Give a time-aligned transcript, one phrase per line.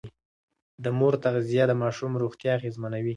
[0.83, 3.09] د مور تغذيه د ماشوم روغتيا اغېزمنوي.